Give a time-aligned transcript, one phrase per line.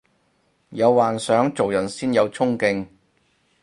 [0.71, 2.87] 有幻想做人先有沖勁